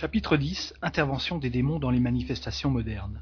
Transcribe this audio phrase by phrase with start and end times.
[0.00, 3.20] Chapitre 10 Intervention des démons dans les manifestations modernes.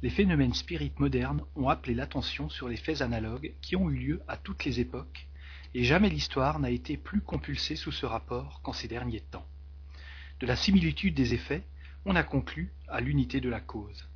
[0.00, 4.22] Les phénomènes spirites modernes ont appelé l'attention sur les faits analogues qui ont eu lieu
[4.28, 5.26] à toutes les époques,
[5.74, 9.44] et jamais l'histoire n'a été plus compulsée sous ce rapport qu'en ces derniers temps.
[10.38, 11.66] De la similitude des effets,
[12.04, 14.08] on a conclu à l'unité de la cause.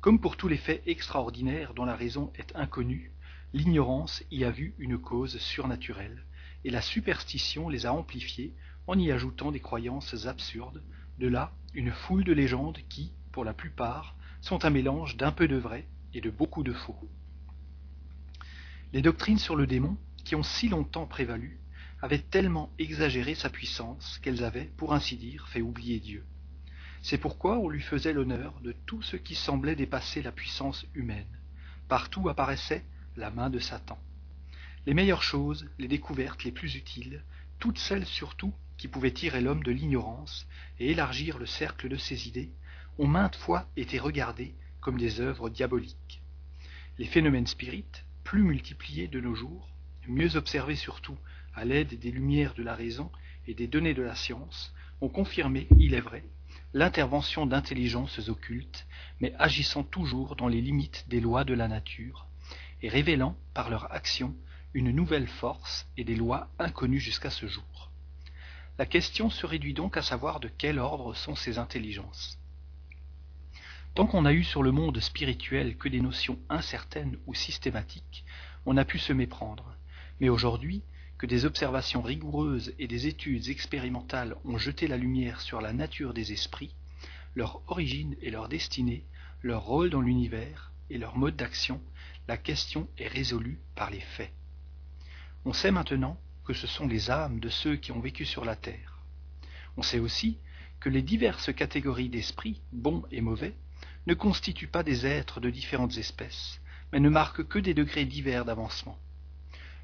[0.00, 3.10] Comme pour tous les faits extraordinaires dont la raison est inconnue,
[3.52, 6.24] l'ignorance y a vu une cause surnaturelle,
[6.62, 8.54] et la superstition les a amplifiés
[8.86, 10.84] en y ajoutant des croyances absurdes,
[11.22, 15.46] de là une foule de légendes qui, pour la plupart, sont un mélange d'un peu
[15.46, 16.98] de vrai et de beaucoup de faux.
[18.92, 21.60] Les doctrines sur le démon, qui ont si longtemps prévalu,
[22.02, 26.26] avaient tellement exagéré sa puissance qu'elles avaient, pour ainsi dire, fait oublier Dieu.
[27.02, 31.38] C'est pourquoi on lui faisait l'honneur de tout ce qui semblait dépasser la puissance humaine.
[31.86, 32.84] Partout apparaissait
[33.16, 33.98] la main de Satan.
[34.86, 37.22] Les meilleures choses, les découvertes les plus utiles,
[37.60, 38.52] toutes celles surtout
[38.82, 40.44] qui pouvaient tirer l'homme de l'ignorance
[40.80, 42.50] et élargir le cercle de ses idées,
[42.98, 46.20] ont maintes fois été regardées comme des œuvres diaboliques.
[46.98, 49.68] Les phénomènes spirites, plus multipliés de nos jours,
[50.08, 51.16] mieux observés surtout
[51.54, 53.12] à l'aide des lumières de la raison
[53.46, 56.24] et des données de la science, ont confirmé, il est vrai,
[56.74, 58.88] l'intervention d'intelligences occultes,
[59.20, 62.26] mais agissant toujours dans les limites des lois de la nature,
[62.82, 64.34] et révélant par leur action
[64.74, 67.71] une nouvelle force et des lois inconnues jusqu'à ce jour.
[68.78, 72.38] La question se réduit donc à savoir de quel ordre sont ces intelligences.
[73.94, 78.24] Tant qu'on n'a eu sur le monde spirituel que des notions incertaines ou systématiques,
[78.64, 79.76] on a pu se méprendre.
[80.20, 80.82] Mais aujourd'hui,
[81.18, 86.14] que des observations rigoureuses et des études expérimentales ont jeté la lumière sur la nature
[86.14, 86.74] des esprits,
[87.34, 89.04] leur origine et leur destinée,
[89.42, 91.80] leur rôle dans l'univers et leur mode d'action,
[92.28, 94.32] la question est résolue par les faits.
[95.44, 98.56] On sait maintenant que ce sont les âmes de ceux qui ont vécu sur la
[98.56, 99.02] terre.
[99.76, 100.38] On sait aussi
[100.80, 103.54] que les diverses catégories d'esprits, bons et mauvais,
[104.06, 106.60] ne constituent pas des êtres de différentes espèces,
[106.92, 108.98] mais ne marquent que des degrés divers d'avancement.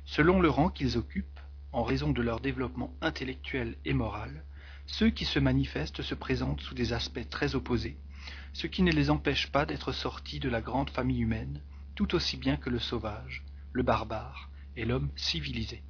[0.05, 1.41] Selon le rang qu'ils occupent,
[1.73, 4.45] en raison de leur développement intellectuel et moral,
[4.87, 7.99] ceux qui se manifestent se présentent sous des aspects très opposés,
[8.53, 11.63] ce qui ne les empêche pas d'être sortis de la grande famille humaine,
[11.95, 15.83] tout aussi bien que le sauvage, le barbare et l'homme civilisé.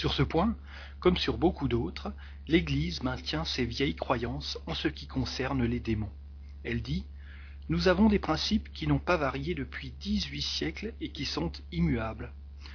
[0.00, 0.56] Sur ce point,
[0.98, 2.14] comme sur beaucoup d'autres,
[2.48, 6.10] l'Église maintient ses vieilles croyances en ce qui concerne les démons.
[6.64, 7.04] Elle dit
[7.68, 12.32] Nous avons des principes qui n'ont pas varié depuis dix-huit siècles et qui sont immuables.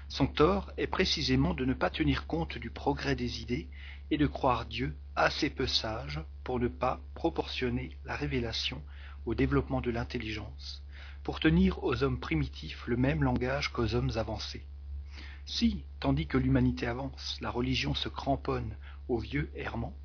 [0.08, 3.70] Son tort est précisément de ne pas tenir compte du progrès des idées
[4.12, 8.84] et de croire Dieu assez peu sage pour ne pas proportionner la révélation
[9.26, 10.84] au développement de l'intelligence,
[11.24, 14.68] pour tenir aux hommes primitifs le même langage qu'aux hommes avancés.
[15.46, 18.76] Si, tandis que l'humanité avance, la religion se cramponne
[19.08, 19.96] au vieux errement,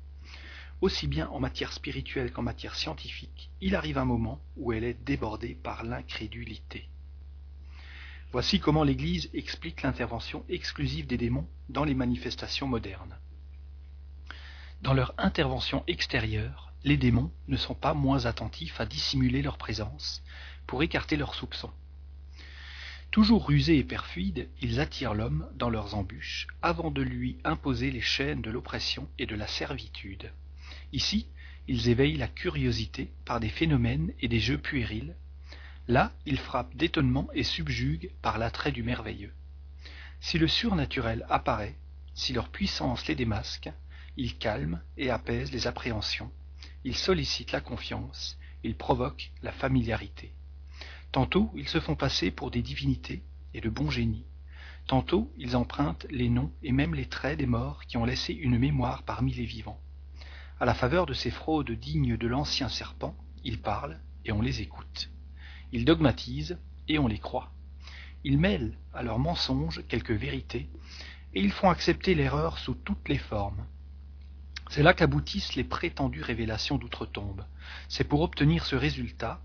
[0.81, 5.03] aussi bien en matière spirituelle qu'en matière scientifique, il arrive un moment où elle est
[5.03, 6.89] débordée par l'incrédulité.
[8.31, 13.17] Voici comment l'Église explique l'intervention exclusive des démons dans les manifestations modernes.
[14.81, 20.23] Dans leur intervention extérieure, les démons ne sont pas moins attentifs à dissimuler leur présence
[20.65, 21.71] pour écarter leurs soupçons.
[23.11, 27.99] Toujours rusés et perfides, ils attirent l'homme dans leurs embûches avant de lui imposer les
[27.99, 30.31] chaînes de l'oppression et de la servitude.
[30.93, 31.27] Ici,
[31.67, 35.17] ils éveillent la curiosité par des phénomènes et des jeux puérils.
[35.89, 39.33] Là, ils frappent d'étonnement et subjuguent par l'attrait du merveilleux.
[40.21, 41.75] Si le surnaturel apparaît,
[42.13, 43.69] si leur puissance les démasque,
[44.15, 46.31] ils calment et apaisent les appréhensions,
[46.85, 50.33] ils sollicitent la confiance, ils provoquent la familiarité.
[51.11, 53.23] Tantôt ils se font passer pour des divinités
[53.53, 54.25] et de bons génies.
[54.87, 58.57] Tantôt ils empruntent les noms et même les traits des morts qui ont laissé une
[58.57, 59.81] mémoire parmi les vivants.
[60.59, 64.61] À la faveur de ces fraudes dignes de l'ancien serpent, ils parlent et on les
[64.61, 65.09] écoute.
[65.71, 67.51] Ils dogmatisent et on les croit.
[68.23, 70.69] Ils mêlent à leurs mensonges quelques vérités
[71.33, 73.65] et ils font accepter l'erreur sous toutes les formes.
[74.69, 77.43] C'est là qu'aboutissent les prétendues révélations d'outre-tombe.
[77.89, 79.41] C'est pour obtenir ce résultat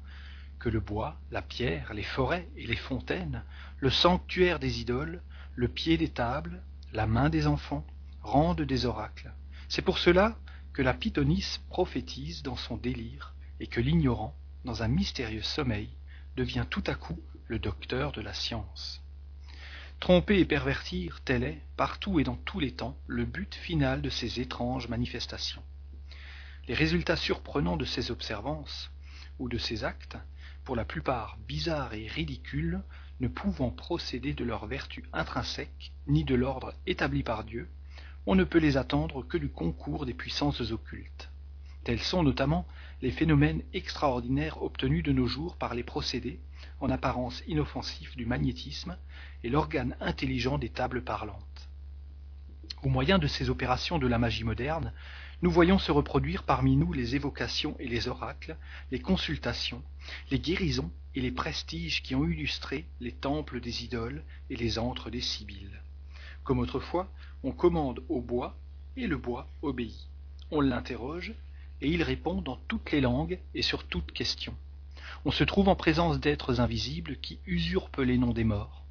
[0.69, 3.45] le bois, la pierre, les forêts et les fontaines,
[3.79, 5.23] le sanctuaire des idoles,
[5.55, 7.87] le pied des tables, la main des enfants,
[8.23, 9.33] rendent des oracles.
[9.69, 10.37] C'est pour cela
[10.73, 15.91] que la pythonisse prophétise dans son délire et que l'ignorant, dans un mystérieux sommeil,
[16.37, 19.03] devient tout à coup le docteur de la science.
[20.01, 24.11] Tromper et pervertir, tel est, partout et dans tous les temps, le but final de
[24.11, 25.63] ces étranges manifestations.
[26.69, 28.91] Les résultats surprenants de ces observances,
[29.39, 30.17] ou de ces actes,
[30.67, 32.83] pour la plupart bizarres et ridicules,
[33.21, 37.71] ne pouvant procéder de leur vertu intrinsèque, ni de l'ordre établi par Dieu,
[38.27, 41.31] on ne peut les attendre que du concours des puissances occultes.
[41.85, 42.67] Tels sont notamment
[43.01, 46.41] les phénomènes extraordinaires obtenus de nos jours par les procédés,
[46.81, 48.99] en apparence inoffensifs, du magnétisme
[49.45, 51.69] et l'organe intelligent des tables parlantes.
[52.83, 54.93] Au moyen de ces opérations de la magie moderne,
[55.43, 58.57] nous voyons se reproduire parmi nous les évocations et les oracles,
[58.91, 59.83] les consultations,
[60.31, 65.11] les guérisons et les prestiges qui ont illustré les temples des idoles et les antres
[65.11, 65.83] des sibylles.
[66.43, 67.11] Comme autrefois,
[67.43, 68.57] on commande au bois
[68.97, 70.09] et le bois obéit.
[70.51, 71.35] On l'interroge
[71.83, 74.57] et il répond dans toutes les langues et sur toutes questions.
[75.27, 78.85] On se trouve en présence d'êtres invisibles qui usurpent les noms des morts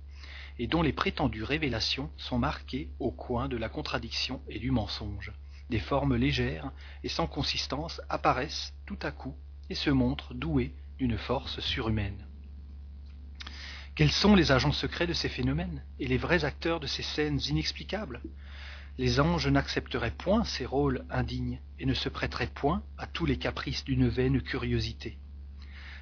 [0.60, 5.34] et dont les prétendues révélations sont marquées au coin de la contradiction et du mensonge.
[5.70, 6.72] Des formes légères
[7.04, 9.36] et sans consistance apparaissent tout à coup
[9.70, 12.26] et se montrent douées d'une force surhumaine.
[13.96, 17.40] Quels sont les agents secrets de ces phénomènes et les vrais acteurs de ces scènes
[17.50, 18.22] inexplicables?
[18.98, 23.38] Les anges n'accepteraient point ces rôles indignes et ne se prêteraient point à tous les
[23.38, 25.18] caprices d'une vaine curiosité.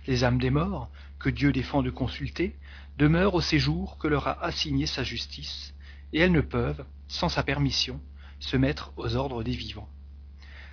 [0.06, 0.90] Les âmes des morts,
[1.20, 2.56] que Dieu défend de consulter,
[2.98, 5.74] demeurent au séjour que leur a assigné sa justice,
[6.12, 8.02] et elles ne peuvent, sans sa permission,
[8.44, 9.88] se mettre aux ordres des vivants.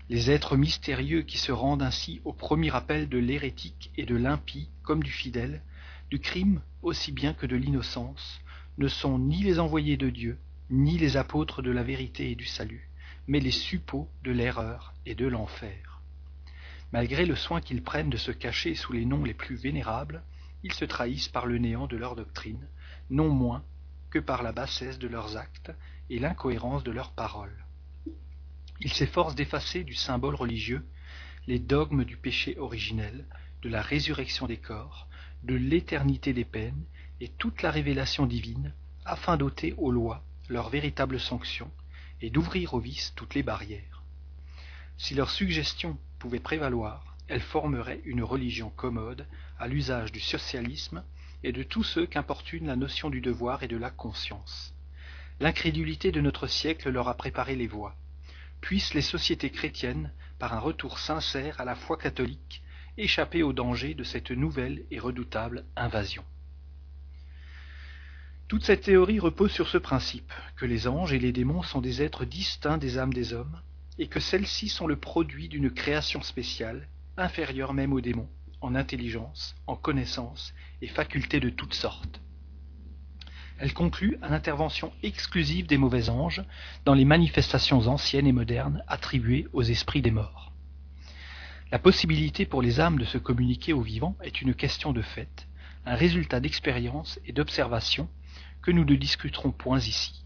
[0.09, 4.69] Les êtres mystérieux qui se rendent ainsi au premier appel de l'hérétique et de l'impie
[4.83, 5.63] comme du fidèle,
[6.11, 8.41] du crime aussi bien que de l'innocence,
[8.77, 10.37] ne sont ni les envoyés de Dieu,
[10.69, 12.91] ni les apôtres de la vérité et du salut,
[13.29, 16.01] mais les suppôts de l'erreur et de l'enfer.
[16.93, 20.25] Malgré le soin qu'ils prennent de se cacher sous les noms les plus vénérables,
[20.65, 22.67] ils se trahissent par le néant de leur doctrine,
[23.11, 23.63] non moins
[24.11, 25.71] que par la bassesse de leurs actes
[26.11, 27.65] et l'incohérence de leurs paroles.
[28.81, 30.87] Ils s'efforcent d'effacer du symbole religieux
[31.47, 33.27] les dogmes du péché originel,
[33.63, 35.09] de la résurrection des corps,
[35.45, 36.85] de l'éternité des peines
[37.21, 38.75] et toute la révélation divine,
[39.05, 41.71] afin d'ôter aux lois leur véritable sanction
[42.21, 44.03] et d'ouvrir au vice toutes les barrières.
[44.99, 49.27] Si leurs suggestions pouvaient prévaloir, elles formeraient une religion commode
[49.59, 51.05] à l'usage du socialisme
[51.43, 54.75] et de tous ceux qu'importune la notion du devoir et de la conscience.
[55.41, 57.97] L'incrédulité de notre siècle leur a préparé les voies.
[58.61, 62.63] Puissent les sociétés chrétiennes, par un retour sincère à la foi catholique,
[62.99, 66.25] échapper au danger de cette nouvelle et redoutable invasion.
[68.49, 72.03] Toute cette théorie repose sur ce principe, que les anges et les démons sont des
[72.03, 73.63] êtres distincts des âmes des hommes,
[73.99, 78.29] et que celles-ci sont le produit d'une création spéciale, inférieure même aux démons,
[78.61, 80.53] en intelligence, en connaissance
[80.83, 82.21] et facultés de toutes sortes.
[83.61, 86.43] Elle conclut à l'intervention exclusive des mauvais anges
[86.87, 90.51] dans les manifestations anciennes et modernes attribuées aux esprits des morts.
[91.71, 95.47] La possibilité pour les âmes de se communiquer aux vivants est une question de fait,
[95.85, 98.09] un résultat d'expérience et d'observation
[98.63, 100.25] que nous ne discuterons point ici.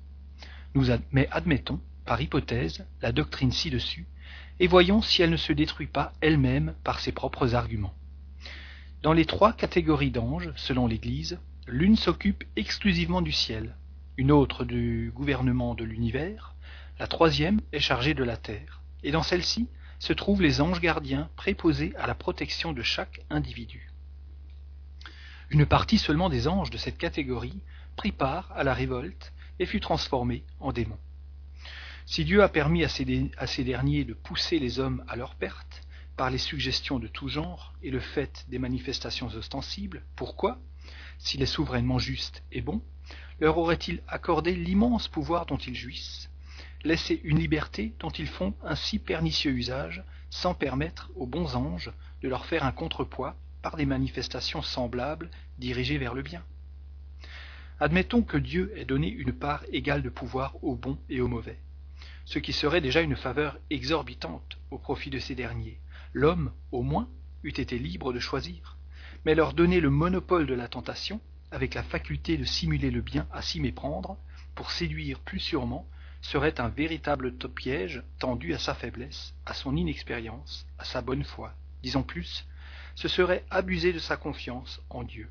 [0.77, 4.07] Nous mais admettons, par hypothèse, la doctrine ci-dessus,
[4.61, 7.95] et voyons si elle ne se détruit pas elle-même par ses propres arguments.
[9.03, 13.75] Dans les trois catégories d'anges, selon l'Église, L'une s'occupe exclusivement du ciel,
[14.19, 16.55] une autre du gouvernement de l'univers,
[16.99, 19.69] la troisième est chargée de la terre, et dans celle-ci
[19.99, 23.91] se trouvent les anges gardiens préposés à la protection de chaque individu.
[25.49, 27.63] Une partie seulement des anges de cette catégorie
[27.97, 31.01] prit part à la révolte et fut transformée en démons.
[32.05, 35.35] Si Dieu a permis à ces, à ces, derniers de pousser les hommes à leur
[35.35, 35.81] perte
[36.19, 40.59] par les suggestions de tout genre et le fait des manifestations ostensibles, pourquoi?
[41.19, 42.83] S'il est souverainement juste et bon,
[43.41, 46.31] leur aurait-il accordé l'immense pouvoir dont ils jouissent,
[46.85, 51.93] laissé une liberté dont ils font un si pernicieux usage, sans permettre aux bons anges
[52.23, 56.45] de leur faire un contrepoids par des manifestations semblables dirigées vers le bien?
[57.81, 61.59] Admettons que Dieu ait donné une part égale de pouvoir aux bons et aux mauvais,
[62.25, 65.81] ce qui serait déjà une faveur exorbitante au profit de ces derniers.
[66.13, 67.09] L'homme, au moins,
[67.43, 68.74] eût été libre de choisir
[69.25, 73.27] mais leur donner le monopole de la tentation, avec la faculté de simuler le bien
[73.33, 74.19] à s'y méprendre,
[74.55, 75.89] pour séduire plus sûrement,
[76.21, 81.55] serait un véritable piège tendu à sa faiblesse, à son inexpérience, à sa bonne foi.
[81.83, 82.47] Disons plus,
[82.95, 85.29] ce serait abuser de sa confiance en Dieu.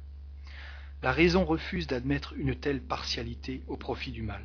[1.01, 4.43] La raison refuse d'admettre une telle partialité au profit du mal.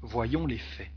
[0.00, 0.90] Voyons les faits.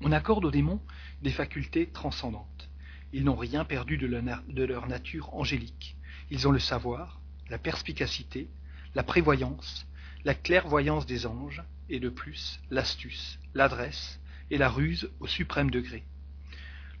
[0.00, 0.80] On accorde aux démons
[1.22, 2.70] des facultés transcendantes.
[3.12, 5.96] Ils n'ont rien perdu de leur nature angélique.
[6.30, 8.48] Ils ont le savoir, la perspicacité,
[8.94, 9.86] la prévoyance,
[10.24, 16.04] la clairvoyance des anges, et de plus l'astuce, l'adresse et la ruse au suprême degré.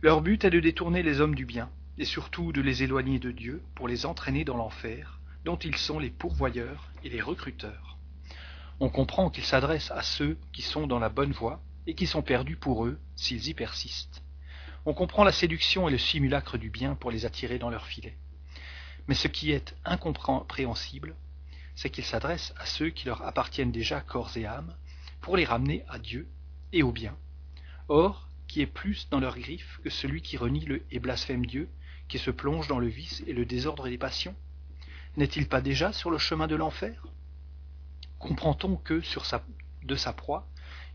[0.02, 3.30] Leur but est de détourner les hommes du bien, et surtout de les éloigner de
[3.30, 7.98] Dieu pour les entraîner dans l'enfer, dont ils sont les pourvoyeurs et les recruteurs.
[8.80, 12.22] On comprend qu'ils s'adressent à ceux qui sont dans la bonne voie et qui sont
[12.22, 14.22] perdus pour eux s'ils y persistent.
[14.84, 18.18] On comprend la séduction et le simulacre du bien pour les attirer dans leur filet.
[19.06, 21.14] Mais ce qui est incompréhensible,
[21.74, 24.76] c'est qu'ils s'adressent à ceux qui leur appartiennent déjà corps et âme,
[25.20, 26.28] pour les ramener à Dieu
[26.72, 27.16] et au bien.
[27.88, 31.68] Or, qui est plus dans leurs griffes que celui qui renie le et blasphème Dieu,
[32.08, 34.36] qui se plonge dans le vice et le désordre des passions?
[35.16, 37.06] N'est-il pas déjà sur le chemin de l'enfer?
[38.18, 39.02] Comprend-on que,
[39.82, 40.48] de sa proie,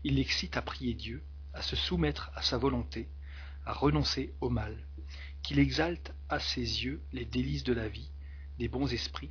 [0.04, 1.22] il l'excite à prier Dieu,
[1.54, 3.08] à se soumettre à sa volonté,
[3.66, 4.76] à renoncer au mal,
[5.42, 8.10] qu'il exalte à ses yeux les délices de la vie,
[8.58, 9.30] des bons esprits,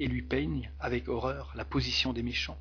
[0.00, 2.58] et lui peigne avec horreur la position des méchants.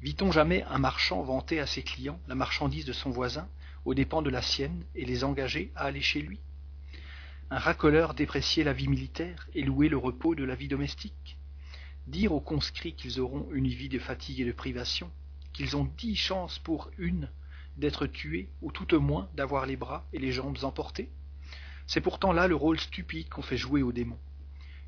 [0.00, 3.48] Vit-on jamais un marchand vanter à ses clients la marchandise de son voisin
[3.84, 6.38] aux dépens de la sienne et les engager à aller chez lui?
[7.50, 11.38] Un racoleur déprécier la vie militaire et louer le repos de la vie domestique.
[12.06, 15.10] Dire aux conscrits qu'ils auront une vie de fatigue et de privation,
[15.52, 17.30] qu'ils ont dix chances pour une
[17.76, 21.10] d'être tués ou tout au moins d'avoir les bras et les jambes emportés?
[21.86, 24.18] C'est pourtant là le rôle stupide qu'on fait jouer aux démons.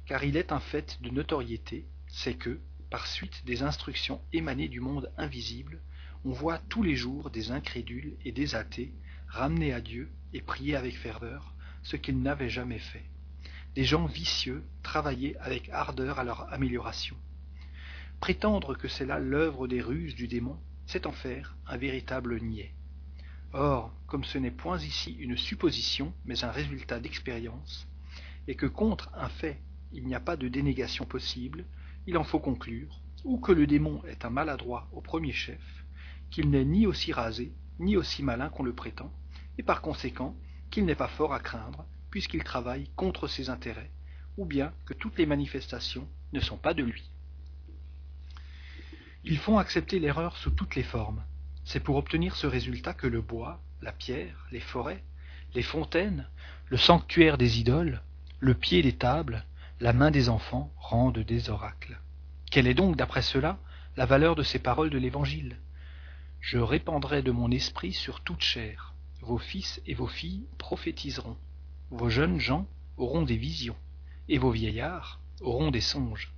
[0.06, 4.80] Car il est un fait de notoriété, c'est que, par suite des instructions émanées du
[4.80, 5.80] monde invisible,
[6.24, 8.92] on voit tous les jours des incrédules et des athées
[9.28, 13.04] ramener à Dieu et prier avec ferveur ce qu'ils n'avaient jamais fait.
[13.74, 17.16] Des gens vicieux travailler avec ardeur à leur amélioration.
[18.20, 22.74] Prétendre que c'est là l'œuvre des ruses du démon, c'est en faire un véritable niais.
[23.52, 27.88] Or, comme ce n'est point ici une supposition, mais un résultat d'expérience,
[28.46, 29.60] et que contre un fait
[29.92, 31.64] il n'y a pas de dénégation possible,
[32.06, 35.84] il en faut conclure, ou que le démon est un maladroit au premier chef,
[36.30, 39.12] qu'il n'est ni aussi rasé, ni aussi malin qu'on le prétend,
[39.56, 40.36] et par conséquent
[40.70, 43.90] qu'il n'est pas fort à craindre, puisqu'il travaille contre ses intérêts,
[44.36, 47.10] ou bien que toutes les manifestations ne sont pas de lui.
[49.24, 51.24] Ils font accepter l'erreur sous toutes les formes.
[51.68, 55.04] C'est pour obtenir ce résultat que le bois, la pierre, les forêts,
[55.54, 56.26] les fontaines,
[56.70, 58.00] le sanctuaire des idoles,
[58.40, 59.44] le pied des tables,
[59.78, 62.00] la main des enfants rendent des oracles.
[62.50, 63.58] Quelle est donc, d'après cela,
[63.98, 65.58] la valeur de ces paroles de l'Évangile?
[66.40, 68.94] Je répandrai de mon esprit sur toute chair.
[69.20, 71.36] Vos fils et vos filles prophétiseront.
[71.90, 73.76] Vos jeunes gens auront des visions,
[74.30, 76.32] et vos vieillards auront des songes.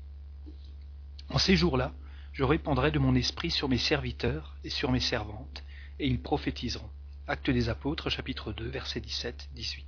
[1.28, 1.92] En ces jours-là,
[2.40, 5.62] je répandrai de mon esprit sur mes serviteurs et sur mes servantes,
[5.98, 6.88] et ils prophétiseront.
[7.26, 9.84] Acte des Apôtres, chapitre 2, versets 17-18.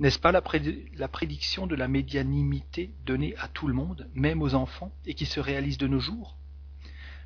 [0.00, 0.42] N'est-ce pas la,
[1.08, 5.40] prédiction de la médianimité donnée à tout le monde, même aux enfants, et qui se
[5.40, 6.36] réalise de nos jours?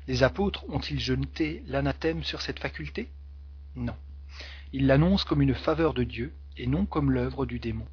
[0.07, 3.09] Les apôtres ont-ils jeté l'anathème sur cette faculté?
[3.75, 3.97] Non.
[4.71, 7.87] Ils l'annoncent comme une faveur de Dieu, et non comme l'œuvre du démon.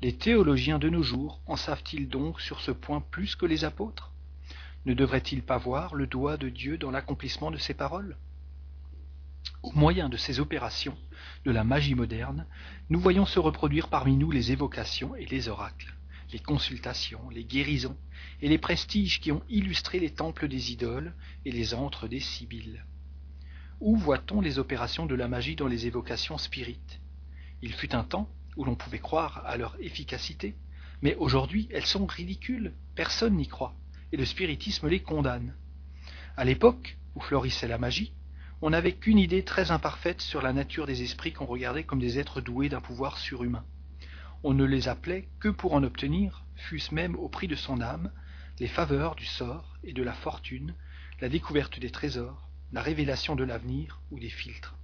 [0.00, 4.13] Les théologiens de nos jours en savent-ils donc sur ce point plus que les apôtres?
[4.86, 8.18] Ne devraient-ils pas voir le doigt de Dieu dans l'accomplissement de ces paroles?
[9.62, 10.96] Au moyen de ces opérations,
[11.44, 12.46] de la magie moderne,
[12.90, 15.94] nous voyons se reproduire parmi nous les évocations et les oracles,
[16.32, 17.96] les consultations, les guérisons
[18.42, 21.14] et les prestiges qui ont illustré les temples des idoles
[21.46, 22.84] et les antres des sibylles.
[23.80, 27.00] Où voit-on les opérations de la magie dans les évocations spirites?
[27.62, 30.56] Il fut un temps où l'on pouvait croire à leur efficacité,
[31.00, 33.74] mais aujourd'hui elles sont ridicules, personne n'y croit,
[34.12, 35.54] et le spiritisme les condamne.
[36.36, 38.12] À l'époque où florissait la magie,
[38.62, 42.18] on n'avait qu'une idée très imparfaite sur la nature des esprits qu'on regardait comme des
[42.18, 43.64] êtres doués d'un pouvoir surhumain.
[44.42, 48.10] On ne les appelait que pour en obtenir, fût-ce même au prix de son âme,
[48.60, 50.74] les faveurs du sort et de la fortune,
[51.20, 54.76] la découverte des trésors, la révélation de l'avenir ou des filtres.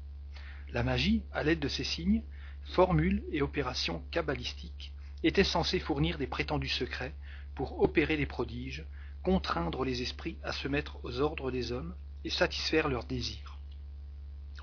[0.73, 2.23] La magie, à l'aide de ces signes,
[2.65, 7.15] formules et opérations cabalistiques, était censée fournir des prétendus secrets
[7.55, 8.85] pour opérer les prodiges,
[9.23, 13.59] contraindre les esprits à se mettre aux ordres des hommes et satisfaire leurs désirs.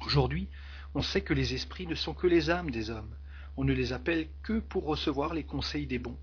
[0.05, 0.49] Aujourd'hui,
[0.93, 3.15] on sait que les esprits ne sont que les âmes des hommes.
[3.55, 6.17] On ne les appelle que pour recevoir les conseils des bons,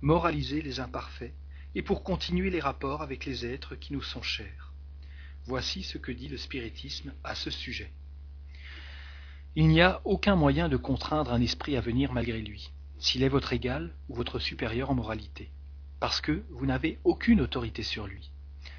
[0.00, 1.34] moraliser les imparfaits,
[1.74, 4.72] et pour continuer les rapports avec les êtres qui nous sont chers.
[5.44, 7.92] Voici ce que dit le spiritisme à ce sujet.
[9.54, 13.28] Il n'y a aucun moyen de contraindre un esprit à venir malgré lui, s'il est
[13.28, 15.50] votre égal ou votre supérieur en moralité,
[16.06, 18.30] parce que vous n'avez aucune autorité sur lui.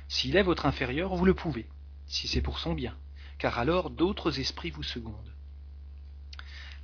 [0.08, 1.68] S'il est votre inférieur, vous le pouvez,
[2.06, 2.96] si c'est pour son bien,
[3.38, 5.34] car alors d'autres esprits vous secondent.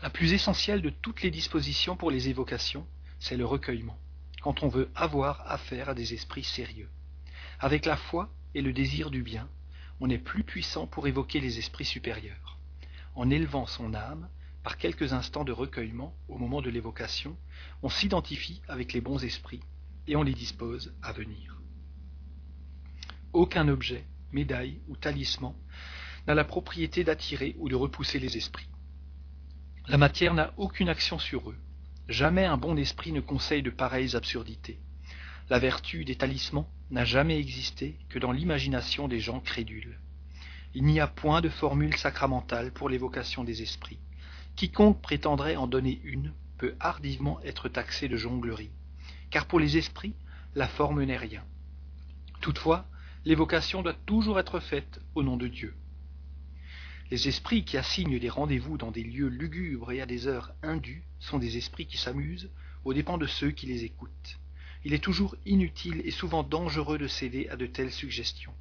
[0.01, 2.85] La plus essentielle de toutes les dispositions pour les évocations,
[3.19, 3.97] c'est le recueillement,
[4.41, 6.89] quand on veut avoir affaire à des esprits sérieux.
[7.61, 9.47] Avec la foi et le désir du bien,
[10.01, 12.59] on est plus puissant pour évoquer les esprits supérieurs.
[13.15, 14.27] En élevant son âme,
[14.61, 17.37] par quelques instants de recueillement au moment de l'évocation,
[17.81, 19.61] on s'identifie avec les bons esprits
[20.07, 21.61] et on les dispose à venir.
[23.33, 25.53] Aucun objet, médaille ou talisman
[26.27, 28.69] n'a la propriété d'attirer ou de repousser les esprits.
[29.87, 31.57] La matière n'a aucune action sur eux.
[32.07, 34.79] Jamais un bon esprit ne conseille de pareilles absurdités.
[35.49, 39.99] La vertu des talismans n'a jamais existé que dans l'imagination des gens crédules.
[40.73, 43.99] Il n'y a point de formule sacramentale pour l'évocation des esprits.
[44.55, 48.71] Quiconque prétendrait en donner une peut hardiment être taxé de jonglerie,
[49.33, 50.13] car pour les esprits,
[50.53, 51.43] la forme n'est rien.
[52.39, 52.85] Toutefois,
[53.25, 55.73] l'évocation doit toujours être faite au nom de Dieu.
[57.09, 61.03] Les esprits qui assignent des rendez-vous dans des lieux lugubres et à des heures indues
[61.19, 62.51] sont des esprits qui s'amusent
[62.85, 64.39] aux dépens de ceux qui les écoutent.
[64.85, 68.53] Il est toujours inutile et souvent dangereux de céder à de telles suggestions.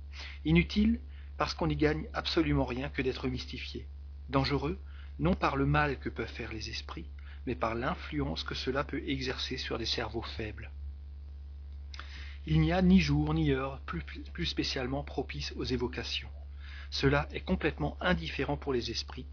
[0.46, 1.00] Inutile
[1.36, 3.86] parce qu'on n'y gagne absolument rien que d'être mystifié.
[4.30, 4.78] Dangereux
[5.18, 7.10] non par le mal que peuvent faire les esprits,
[7.46, 10.70] mais par l'influence que cela peut exercer sur des cerveaux faibles.
[12.46, 16.30] Il n'y a ni jour ni heure plus, plus spécialement propice aux évocations.
[16.90, 19.26] Cela est complètement indifférent pour les esprits,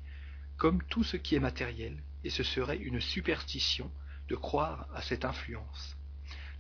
[0.58, 3.92] comme tout ce qui est matériel, et ce serait une superstition
[4.28, 5.98] de croire à cette influence.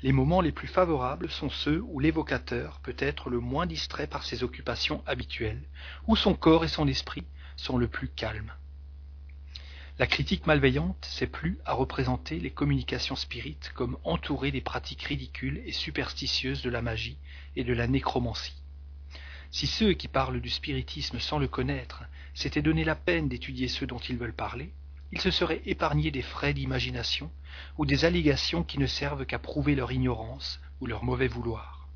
[0.01, 4.23] Les moments les plus favorables sont ceux où l'évocateur peut être le moins distrait par
[4.23, 5.67] ses occupations habituelles,
[6.07, 7.25] où son corps et son esprit
[7.57, 8.53] sont le plus calmes.
[9.99, 15.61] La critique malveillante s'est plu à représenter les communications spirites comme entourées des pratiques ridicules
[15.65, 17.17] et superstitieuses de la magie
[17.57, 18.63] et de la nécromancie.
[19.51, 23.87] Si ceux qui parlent du spiritisme sans le connaître s'étaient donné la peine d'étudier ceux
[23.87, 24.71] dont ils veulent parler,
[25.11, 27.29] ils se seraient épargnés des frais d'imagination
[27.77, 31.89] ou des allégations qui ne servent qu'à prouver leur ignorance ou leur mauvais vouloir.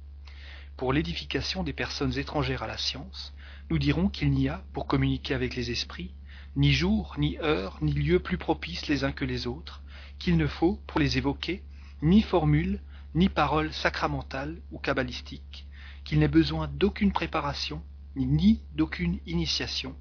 [0.76, 3.34] Pour l'édification des personnes étrangères à la science,
[3.70, 6.14] nous dirons qu'il n'y a, pour communiquer avec les esprits,
[6.56, 9.82] ni jour, ni heure, ni lieu plus propices les uns que les autres,
[10.20, 11.64] qu'il ne faut, pour les évoquer,
[12.02, 12.82] ni formule,
[13.16, 15.68] ni parole sacramentale ou cabalistique,
[16.04, 17.82] qu'il n'ait besoin d'aucune préparation,
[18.16, 19.96] ni d'aucune initiation,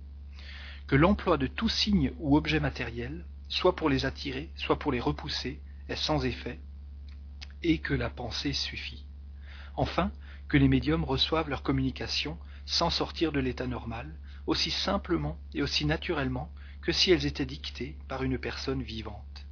[0.87, 5.01] que l'emploi de tout signe ou objet matériel, soit pour les attirer, soit pour les
[5.01, 6.61] repousser, est sans effet,
[7.63, 9.05] et que la pensée suffit.
[9.77, 10.11] Enfin,
[10.49, 14.15] que les médiums reçoivent leur communication sans sortir de l'état normal,
[14.47, 19.47] aussi simplement et aussi naturellement que si elles étaient dictées par une personne vivante.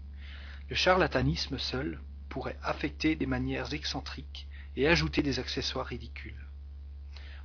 [0.68, 6.46] Le charlatanisme seul pourrait affecter des manières excentriques et ajouter des accessoires ridicules.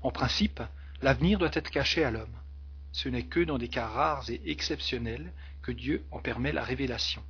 [0.01, 0.61] En principe,
[1.01, 2.37] l'avenir doit être caché à l'homme.
[2.91, 7.23] Ce n'est que dans des cas rares et exceptionnels que Dieu en permet la révélation.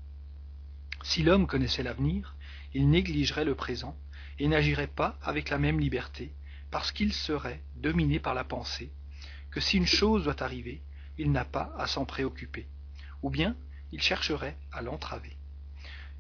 [1.04, 2.36] Si l'homme connaissait l'avenir,
[2.74, 3.98] il négligerait le présent
[4.40, 6.34] et n'agirait pas avec la même liberté
[6.72, 8.92] parce qu'il serait dominé par la pensée
[9.56, 10.82] que si une chose doit arriver,
[11.18, 12.68] il n'a pas à s'en préoccuper,
[13.22, 13.56] ou bien
[13.94, 15.38] il chercherait à l'entraver.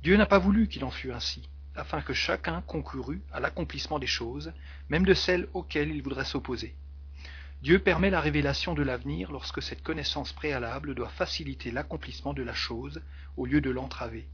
[0.03, 4.07] Dieu n'a pas voulu qu'il en fût ainsi, afin que chacun concourût à l'accomplissement des
[4.07, 4.53] choses,
[4.87, 6.77] même de celles auxquelles il voudrait s'opposer.
[7.61, 12.53] Dieu permet la révélation de l'avenir lorsque cette connaissance préalable doit faciliter l'accomplissement de la
[12.53, 13.01] chose
[13.35, 14.29] au lieu de l'entraver,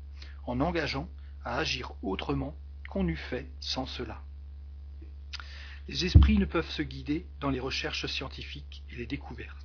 [0.46, 1.10] en engageant
[1.44, 2.56] à agir autrement
[2.88, 4.22] qu'on eût fait sans cela.
[5.88, 9.58] Les esprits ne peuvent se guider dans les recherches scientifiques et les découvertes.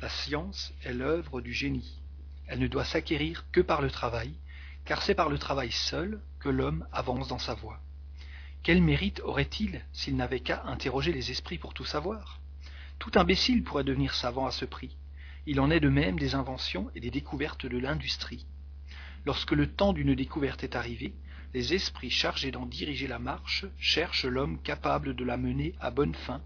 [0.00, 2.00] La science est l'œuvre du génie.
[2.46, 4.34] Elle ne doit s'acquérir que par le travail,
[4.84, 7.80] car c'est par le travail seul que l'homme avance dans sa voie.
[8.62, 12.40] Quel mérite aurait-il s'il n'avait qu'à interroger les esprits pour tout savoir?
[12.98, 14.96] Tout imbécile pourrait devenir savant à ce prix.
[15.46, 18.46] Il en est de même des inventions et des découvertes de l'industrie.
[19.24, 21.14] Lorsque le temps d'une découverte est arrivé,
[21.52, 26.14] les esprits chargés d'en diriger la marche cherchent l'homme capable de la mener à bonne
[26.14, 26.42] fin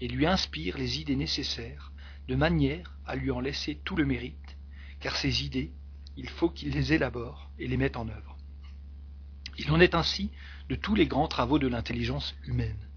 [0.00, 1.92] et lui inspirent les idées nécessaires,
[2.28, 4.56] de manière à lui en laisser tout le mérite,
[5.00, 5.72] car ces idées,
[6.16, 8.36] il faut qu'il les élabore et les mette en œuvre.
[9.58, 10.30] Il en est ainsi
[10.68, 12.88] de tous les grands travaux de l'intelligence humaine.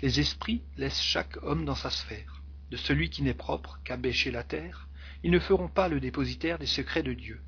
[0.00, 2.42] Les esprits laissent chaque homme dans sa sphère.
[2.70, 4.88] De celui qui n'est propre qu'à bêcher la terre,
[5.22, 7.40] ils ne feront pas le dépositaire des secrets de Dieu,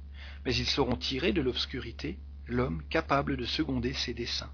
[0.45, 4.53] mais ils sauront tirer de l'obscurité l'homme capable de seconder ses desseins.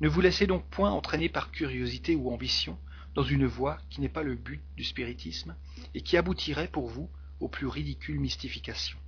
[0.00, 2.78] Ne vous laissez donc point entraîner par curiosité ou ambition
[3.14, 5.56] dans une voie qui n'est pas le but du spiritisme
[5.94, 7.10] et qui aboutirait pour vous
[7.40, 8.98] aux plus ridicules mystifications.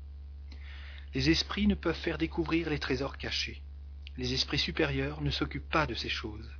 [1.14, 3.62] Les esprits ne peuvent faire découvrir les trésors cachés.
[4.16, 6.50] Les esprits supérieurs ne s'occupent pas de ces choses.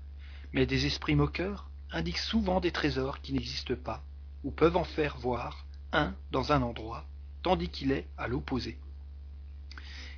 [0.53, 4.05] Mais des esprits moqueurs indiquent souvent des trésors qui n'existent pas,
[4.45, 7.07] ou peuvent en faire voir un dans un endroit,
[7.43, 8.79] tandis qu'il est à l'opposé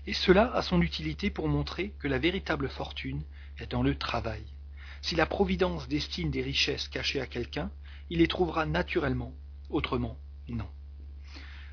[0.07, 3.23] et cela a son utilité pour montrer que la véritable fortune
[3.59, 4.45] est dans le travail.
[5.01, 7.71] Si la Providence destine des richesses cachées à quelqu'un,
[8.11, 9.33] il les trouvera naturellement,
[9.71, 10.69] autrement non.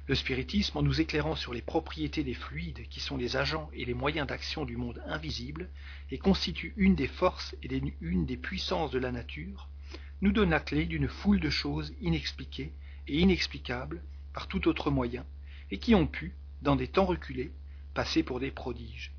[0.07, 3.85] Le spiritisme, en nous éclairant sur les propriétés des fluides qui sont les agents et
[3.85, 5.69] les moyens d'action du monde invisible
[6.09, 9.69] et constituent une des forces et une des puissances de la nature,
[10.21, 12.73] nous donne la clé d'une foule de choses inexpliquées
[13.07, 14.01] et inexplicables
[14.33, 15.25] par tout autre moyen
[15.69, 17.51] et qui ont pu, dans des temps reculés,
[17.93, 19.13] passer pour des prodiges.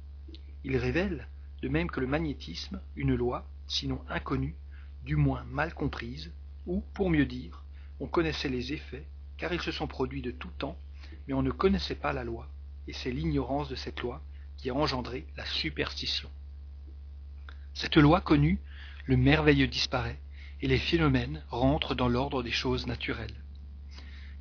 [0.65, 1.29] Il révèle,
[1.63, 4.57] de même que le magnétisme, une loi, sinon inconnue,
[5.05, 6.33] du moins mal comprise,
[6.67, 7.65] ou, pour mieux dire,
[8.01, 9.07] on connaissait les effets,
[9.37, 10.79] car ils se sont produits de tout temps,
[11.27, 12.49] mais on ne connaissait pas la loi,
[12.87, 14.23] et c'est l'ignorance de cette loi
[14.57, 16.31] qui a engendré la superstition.
[17.73, 18.59] Cette loi connue,
[19.07, 20.21] le merveilleux disparaît,
[20.61, 23.43] et les phénomènes rentrent dans l'ordre des choses naturelles.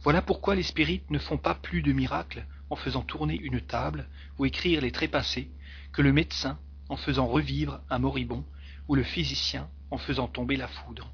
[0.02, 4.08] Voilà pourquoi les spirites ne font pas plus de miracles en faisant tourner une table
[4.38, 5.50] ou écrire les trépassés
[5.92, 8.46] que le médecin en faisant revivre un moribond
[8.88, 11.12] ou le physicien en faisant tomber la foudre.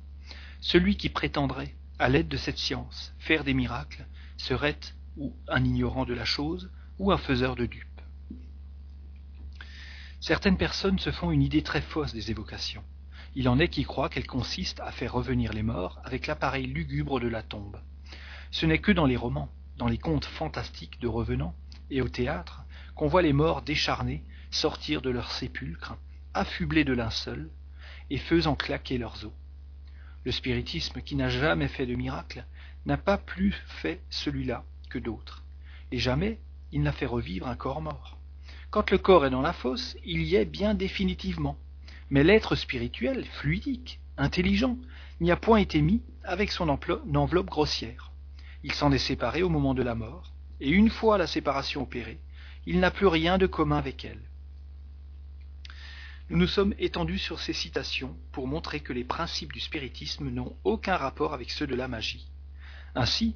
[0.61, 4.05] Celui qui prétendrait, à l'aide de cette science, faire des miracles,
[4.37, 4.79] serait
[5.17, 8.01] ou un ignorant de la chose ou un faiseur de dupes.
[10.19, 12.83] Certaines personnes se font une idée très fausse des évocations.
[13.35, 17.19] Il en est qui croient qu'elles consistent à faire revenir les morts avec l'appareil lugubre
[17.19, 17.79] de la tombe.
[18.49, 21.55] Ce n'est que dans les romans, dans les contes fantastiques de revenants,
[21.89, 22.63] et au théâtre,
[22.95, 25.97] qu'on voit les morts décharnés sortir de leurs sépulcres,
[26.33, 27.49] affublés de linceul,
[28.09, 29.33] et faisant claquer leurs os.
[30.23, 32.45] Le spiritisme, qui n'a jamais fait de miracle,
[32.85, 35.43] n'a pas plus fait celui-là que d'autres,
[35.91, 36.39] et jamais
[36.71, 38.17] il n'a fait revivre un corps mort.
[38.69, 41.57] Quand le corps est dans la fosse, il y est bien définitivement,
[42.09, 44.77] mais l'être spirituel, fluidique, intelligent,
[45.21, 48.11] n'y a point été mis avec son enveloppe grossière.
[48.65, 52.19] Il s'en est séparé au moment de la mort, et une fois la séparation opérée,
[52.65, 54.27] il n'a plus rien de commun avec elle.
[56.31, 60.57] Nous nous sommes étendus sur ces citations pour montrer que les principes du spiritisme n'ont
[60.63, 62.27] aucun rapport avec ceux de la magie.
[62.95, 63.35] Ainsi,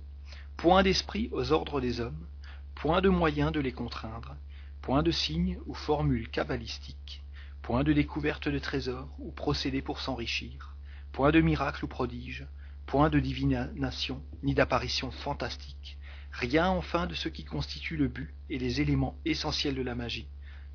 [0.57, 2.25] point d'esprit aux ordres des hommes,
[2.73, 4.35] point de moyen de les contraindre,
[4.81, 7.21] point de signes ou formules cabalistiques,
[7.61, 10.75] point de découverte de trésors ou procédés pour s'enrichir,
[11.11, 12.47] point de miracle ou prodige,
[12.89, 15.99] point de divination ni d'apparition fantastique,
[16.31, 20.27] rien enfin de ce qui constitue le but et les éléments essentiels de la magie.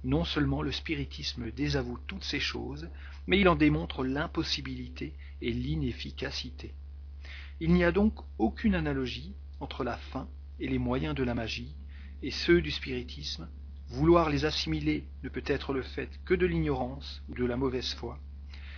[0.05, 2.88] Non seulement le spiritisme désavoue toutes ces choses,
[3.27, 6.72] mais il en démontre l'impossibilité et l'inefficacité.
[7.59, 10.29] Il n'y a donc aucune analogie entre la fin
[10.61, 11.74] et les moyens de la magie
[12.22, 13.48] et ceux du spiritisme,
[13.88, 17.92] Vouloir les assimiler ne peut être le fait que de l'ignorance ou de la mauvaise
[17.94, 18.20] foi.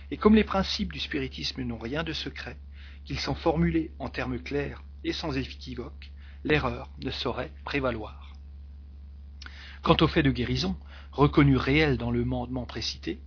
[0.09, 2.57] Et comme les principes du spiritisme n'ont rien de secret,
[3.07, 6.11] qu'ils sont formulés en termes clairs et sans équivoque,
[6.43, 8.33] l'erreur ne saurait prévaloir.
[9.81, 10.75] Quant au fait de guérison,
[11.13, 13.21] reconnu réel dans le mandement précité,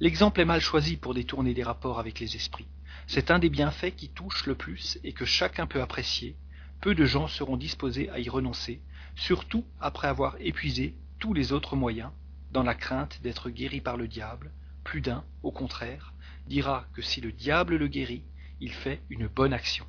[0.00, 2.66] l'exemple est mal choisi pour détourner des rapports avec les esprits.
[3.06, 6.34] C'est un des bienfaits qui touche le plus et que chacun peut apprécier.
[6.80, 8.82] Peu de gens seront disposés à y renoncer,
[9.14, 12.10] surtout après avoir épuisé tous les autres moyens,
[12.50, 14.50] dans la crainte d'être guéri par le diable,
[14.82, 16.12] plus d'un, au contraire,
[16.48, 18.24] dira que si le diable le guérit,
[18.62, 19.84] il fait une bonne action.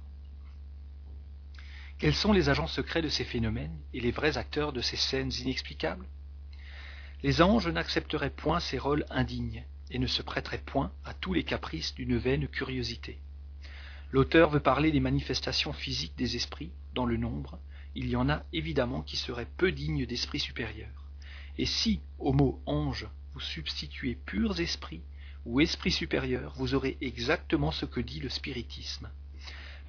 [1.99, 5.31] Quels sont les agents secrets de ces phénomènes et les vrais acteurs de ces scènes
[5.31, 6.07] inexplicables?
[7.21, 11.43] Les anges n'accepteraient point ces rôles indignes et ne se prêteraient point à tous les
[11.43, 13.19] caprices d'une vaine curiosité.
[14.09, 17.59] L'auteur veut parler des manifestations physiques des esprits, dans le nombre,
[17.93, 21.11] il y en a évidemment qui seraient peu dignes d'esprits supérieurs.
[21.59, 25.03] Et si, au mot ange, vous substituez purs esprits
[25.45, 29.09] ou esprits supérieurs, vous aurez exactement ce que dit le spiritisme.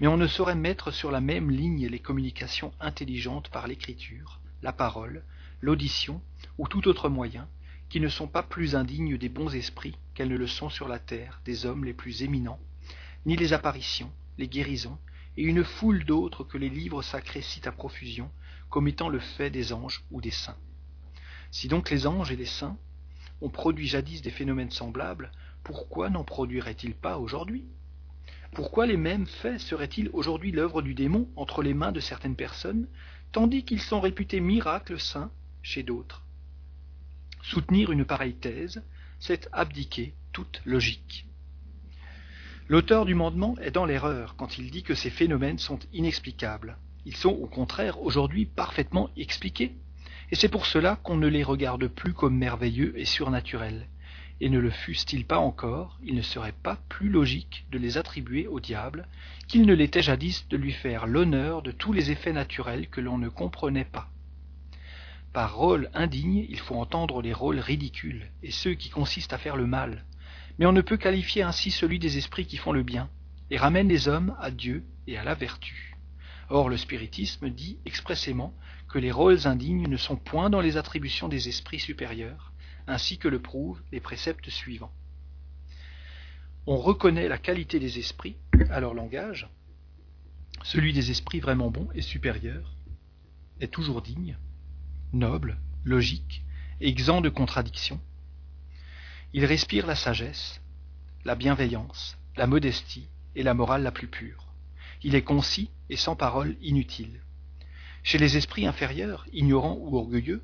[0.01, 4.73] Mais on ne saurait mettre sur la même ligne les communications intelligentes par l'écriture, la
[4.73, 5.23] parole,
[5.61, 6.21] l'audition
[6.59, 7.49] ou tout autre moyen,
[7.89, 10.99] qui ne sont pas plus indignes des bons esprits qu'elles ne le sont sur la
[10.99, 12.59] terre des hommes les plus éminents,
[13.25, 14.99] ni les apparitions, les guérisons,
[15.37, 18.31] et une foule d'autres que les livres sacrés citent à profusion
[18.69, 20.57] comme étant le fait des anges ou des saints.
[21.51, 22.77] Si donc les anges et les saints
[23.41, 25.31] ont produit jadis des phénomènes semblables,
[25.65, 27.65] pourquoi n'en produiraient-ils pas aujourd'hui?
[28.53, 32.87] Pourquoi les mêmes faits seraient-ils aujourd'hui l'œuvre du démon entre les mains de certaines personnes,
[33.33, 36.23] tandis qu'ils sont réputés miracles saints chez d'autres?
[37.43, 38.85] Soutenir une pareille thèse,
[39.19, 41.27] c'est abdiquer toute logique.
[42.69, 46.79] L'auteur du mandement est dans l'erreur quand il dit que ces phénomènes sont inexplicables.
[47.07, 49.75] Ils sont au contraire aujourd'hui parfaitement expliqués
[50.31, 53.89] et c'est pour cela qu'on ne les regarde plus comme merveilleux et surnaturels.
[54.41, 58.47] Et ne le fussent-ils pas encore, il ne serait pas plus logique de les attribuer
[58.47, 59.07] au diable
[59.47, 63.19] qu'il ne l'était jadis de lui faire l'honneur de tous les effets naturels que l'on
[63.19, 64.11] ne comprenait pas.
[65.33, 69.57] Par rôle indigne, il faut entendre les rôles ridicules, et ceux qui consistent à faire
[69.57, 70.05] le mal.
[70.59, 73.11] Mais on ne peut qualifier ainsi celui des esprits qui font le bien,
[73.51, 75.97] et ramènent les hommes à Dieu et à la vertu.
[76.51, 78.55] Or le spiritisme dit expressément
[78.89, 82.53] que les rôles indignes ne sont point dans les attributions des esprits supérieurs,
[82.87, 84.93] ainsi que le prouvent les préceptes suivants.
[86.67, 88.37] On reconnaît la qualité des esprits
[88.71, 89.49] à leur langage,
[90.63, 92.75] celui des esprits vraiment bons et supérieurs
[93.61, 94.39] est toujours digne,
[95.13, 96.43] noble, logique,
[96.81, 98.01] exempt de contradictions.
[99.33, 100.61] Il respire la sagesse,
[101.25, 104.55] la bienveillance, la modestie et la morale la plus pure.
[105.03, 107.21] Il est concis et sans parole inutile.
[108.03, 110.43] Chez les esprits inférieurs, ignorants ou orgueilleux,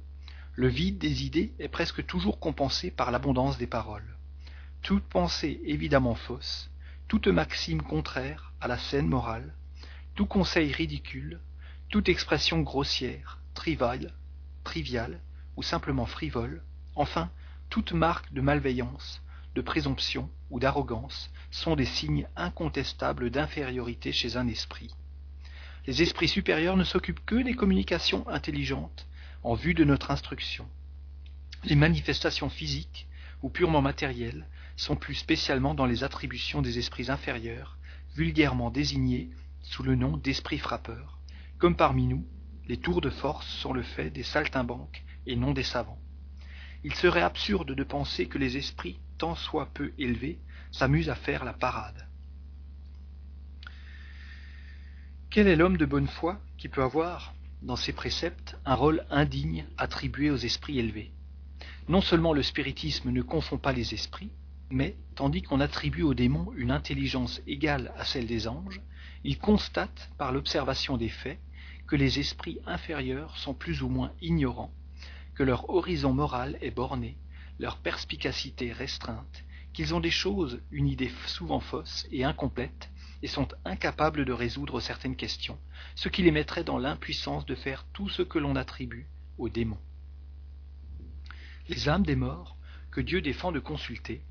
[0.54, 4.16] le vide des idées est presque toujours compensé par l'abondance des paroles.
[4.82, 6.70] Toute pensée évidemment fausse,
[7.08, 9.54] toute maxime contraire à la saine morale,
[10.14, 11.40] tout conseil ridicule,
[11.88, 14.12] toute expression grossière, triviale,
[14.64, 15.20] triviale
[15.56, 16.62] ou simplement frivole,
[16.94, 17.30] enfin
[17.68, 19.22] toute marque de malveillance,
[19.54, 24.94] de présomption ou d'arrogance sont des signes incontestables d'infériorité chez un esprit.
[25.86, 29.06] Les esprits supérieurs ne s'occupent que des communications intelligentes
[29.42, 30.68] en vue de notre instruction.
[31.64, 33.08] Les manifestations physiques
[33.42, 37.78] ou purement matérielles sont plus spécialement dans les attributions des esprits inférieurs,
[38.14, 39.30] vulgairement désignés
[39.62, 41.18] sous le nom d'esprits frappeurs,
[41.58, 42.26] comme parmi nous,
[42.66, 46.00] les tours de force sont le fait des saltimbanques et non des savants.
[46.82, 50.38] Il serait absurde de penser que les esprits, tant soit peu élevés,
[50.72, 52.08] s'amusent à faire la parade.
[55.28, 59.66] Quel est l'homme de bonne foi qui peut avoir, dans ses préceptes, un rôle indigne
[59.76, 61.12] attribué aux esprits élevés.
[61.88, 64.30] Non seulement le spiritisme ne confond pas les esprits,
[64.70, 68.80] mais, tandis qu'on attribue aux démons une intelligence égale à celle des anges,
[69.24, 71.40] il constate, par l'observation des faits,
[71.86, 74.72] que les esprits inférieurs sont plus ou moins ignorants,
[75.34, 77.16] que leur horizon moral est borné,
[77.58, 82.90] leur perspicacité restreinte, qu'ils ont des choses, une idée souvent fausse et incomplète,
[83.22, 85.58] et sont incapables de résoudre certaines questions,
[85.94, 89.80] ce qui les mettrait dans l'impuissance de faire tout ce que l'on attribue aux démons.
[91.68, 92.56] Les âmes des morts,
[92.90, 94.22] que Dieu défend de consulter,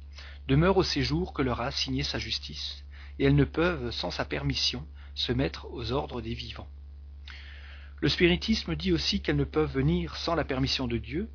[0.47, 2.83] demeurent au séjour que leur a assigné sa justice,
[3.17, 6.69] et elles ne peuvent, sans sa permission, se mettre aux ordres des vivants.
[8.01, 11.29] Le spiritisme dit aussi qu'elles ne peuvent venir sans la permission de Dieu,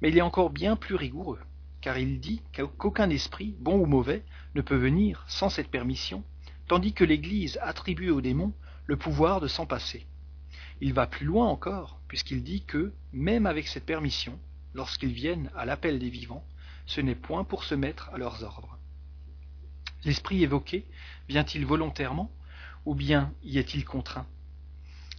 [0.00, 1.40] mais il est encore bien plus rigoureux,
[1.80, 6.22] car il dit qu'aucun esprit, bon ou mauvais, ne peut venir sans cette permission,
[6.70, 8.54] tandis que l'Église attribue aux démons
[8.86, 10.06] le pouvoir de s'en passer.
[10.80, 14.38] Il va plus loin encore, puisqu'il dit que, même avec cette permission,
[14.72, 16.46] lorsqu'ils viennent à l'appel des vivants,
[16.86, 18.78] ce n'est point pour se mettre à leurs ordres.
[20.04, 20.86] L'esprit évoqué
[21.28, 22.30] vient-il volontairement,
[22.84, 24.28] ou bien y est-il contraint?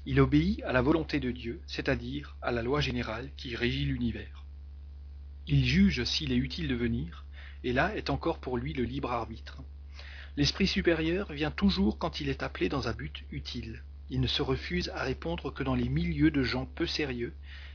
[0.05, 4.45] Il obéit à la volonté de Dieu, c'est-à-dire à la loi générale qui régit l'univers.
[5.47, 7.25] Il juge s'il est utile de venir,
[7.65, 9.61] et là est encore pour lui le libre arbitre.
[10.37, 13.83] L'esprit supérieur vient toujours quand il est appelé dans un but utile.
[14.09, 17.33] Il ne se refuse à répondre que dans les milieux de gens peu sérieux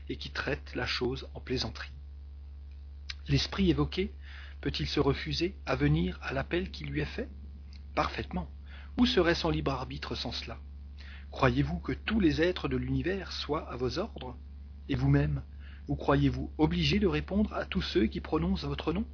[0.09, 1.91] et qui traitent la chose en plaisanterie.
[3.27, 4.11] L'esprit évoqué
[4.61, 7.29] peut-il se refuser à venir à l'appel qui lui est fait?
[7.93, 8.49] Parfaitement.
[8.97, 10.59] Où serait son libre arbitre sans cela?
[11.29, 14.35] Croyez-vous que tous les êtres de l'univers soient à vos ordres?
[14.89, 15.43] Et vous-même,
[15.87, 19.05] vous croyez-vous obligé de répondre à tous ceux qui prononcent votre nom?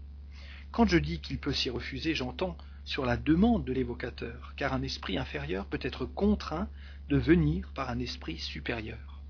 [0.71, 4.82] Quand je dis qu'il peut s'y refuser, j'entends sur la demande de l'évocateur, car un
[4.82, 6.67] esprit inférieur peut être contraint
[7.10, 9.22] de venir par un esprit supérieur.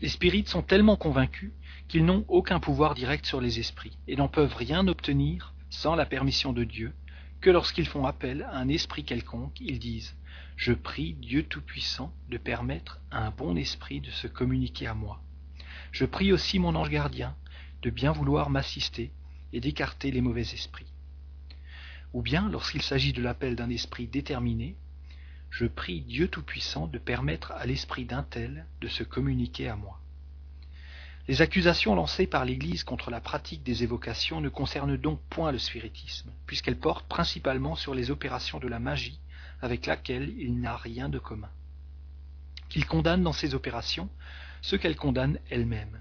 [0.00, 1.52] Les spirites sont tellement convaincus
[1.88, 6.06] qu'ils n'ont aucun pouvoir direct sur les esprits, et n'en peuvent rien obtenir sans la
[6.06, 6.92] permission de Dieu,
[7.40, 10.14] que lorsqu'ils font appel à un esprit quelconque, ils disent
[10.56, 15.20] Je prie Dieu Tout-Puissant de permettre à un bon esprit de se communiquer à moi.
[15.92, 17.34] Je prie aussi mon ange gardien
[17.82, 19.10] de bien vouloir m'assister
[19.52, 20.89] et d'écarter les mauvais esprits.
[22.12, 24.76] Ou bien, lorsqu'il s'agit de l'appel d'un esprit déterminé,
[25.50, 30.00] je prie Dieu Tout-Puissant de permettre à l'esprit d'un tel de se communiquer à moi.
[31.28, 35.58] Les accusations lancées par l'Église contre la pratique des évocations ne concernent donc point le
[35.58, 39.20] spiritisme, puisqu'elles portent principalement sur les opérations de la magie
[39.60, 41.50] avec laquelle il n'a rien de commun.
[42.68, 44.08] Qu'il condamne dans ces opérations
[44.62, 46.00] ce qu'elle condamne elle-même,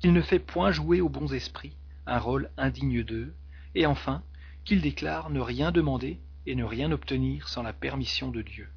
[0.00, 3.34] qu'il ne fait point jouer aux bons esprits un rôle indigne d'eux,
[3.74, 4.22] et enfin
[4.64, 8.68] qu'il déclare ne rien demander et ne rien obtenir sans la permission de Dieu.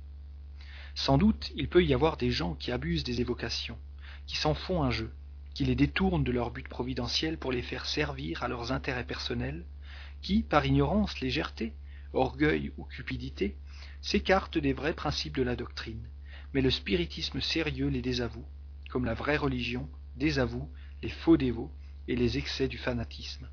[0.95, 3.77] Sans doute il peut y avoir des gens qui abusent des évocations,
[4.25, 5.13] qui s'en font un jeu,
[5.53, 9.65] qui les détournent de leur but providentiel pour les faire servir à leurs intérêts personnels,
[10.21, 11.73] qui, par ignorance, légèreté,
[12.13, 13.57] orgueil ou cupidité,
[14.01, 16.09] s'écartent des vrais principes de la doctrine,
[16.53, 18.45] mais le spiritisme sérieux les désavoue,
[18.89, 20.69] comme la vraie religion désavoue
[21.01, 21.71] les faux dévots
[22.07, 23.49] et les excès du fanatisme.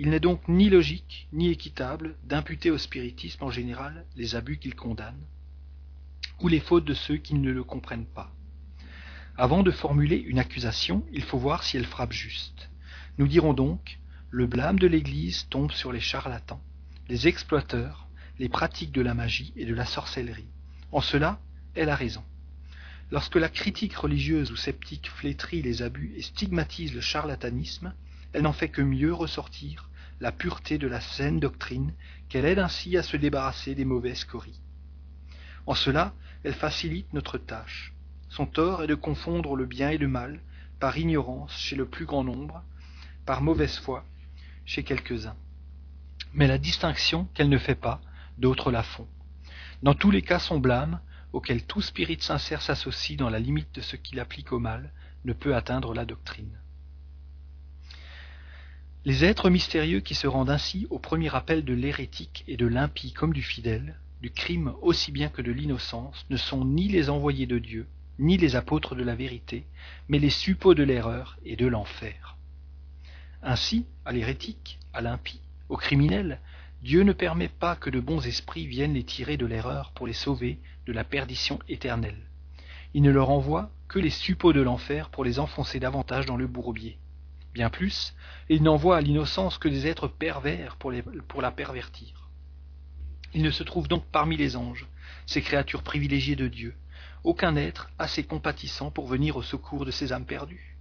[0.00, 4.76] Il n'est donc ni logique ni équitable d'imputer au spiritisme en général les abus qu'il
[4.76, 5.26] condamne,
[6.40, 8.32] ou les fautes de ceux qui ne le comprennent pas.
[9.36, 12.70] Avant de formuler une accusation, il faut voir si elle frappe juste.
[13.18, 13.98] Nous dirons donc,
[14.30, 16.62] le blâme de l'Église tombe sur les charlatans,
[17.08, 18.06] les exploiteurs,
[18.38, 20.52] les pratiques de la magie et de la sorcellerie.
[20.92, 21.40] En cela,
[21.74, 22.22] elle a raison.
[23.10, 27.94] Lorsque la critique religieuse ou sceptique flétrit les abus et stigmatise le charlatanisme,
[28.32, 29.87] elle n'en fait que mieux ressortir
[30.20, 31.92] la pureté de la saine doctrine
[32.28, 34.60] qu'elle aide ainsi à se débarrasser des mauvaises scories.
[35.66, 37.92] En cela, elle facilite notre tâche.
[38.28, 40.40] Son tort est de confondre le bien et le mal
[40.80, 42.62] par ignorance chez le plus grand nombre,
[43.26, 44.04] par mauvaise foi
[44.64, 45.36] chez quelques-uns.
[46.34, 48.00] Mais la distinction qu'elle ne fait pas,
[48.38, 49.08] d'autres la font.
[49.82, 51.00] Dans tous les cas, son blâme,
[51.32, 54.92] auquel tout spirit sincère s'associe dans la limite de ce qu'il applique au mal,
[55.24, 56.58] ne peut atteindre la doctrine.
[59.08, 63.14] Les êtres mystérieux qui se rendent ainsi au premier appel de l'hérétique et de l'impie
[63.14, 67.46] comme du fidèle, du crime aussi bien que de l'innocence, ne sont ni les envoyés
[67.46, 67.86] de Dieu,
[68.18, 69.64] ni les apôtres de la vérité,
[70.08, 72.36] mais les suppôts de l'erreur et de l'enfer.
[73.42, 75.40] Ainsi, à l'hérétique, à l'impie,
[75.70, 76.38] au criminel,
[76.82, 80.12] Dieu ne permet pas que de bons esprits viennent les tirer de l'erreur pour les
[80.12, 82.28] sauver de la perdition éternelle.
[82.92, 86.46] Il ne leur envoie que les suppôts de l'enfer pour les enfoncer davantage dans le
[86.46, 86.98] bourbier.
[87.54, 88.14] Bien plus,
[88.48, 90.92] il n'envoie à l'innocence que des êtres pervers pour,
[91.26, 92.30] pour la pervertir.
[93.34, 94.86] Il ne se trouve donc parmi les anges,
[95.26, 96.74] ces créatures privilégiées de Dieu,
[97.24, 100.76] aucun être assez compatissant pour venir au secours de ces âmes perdues.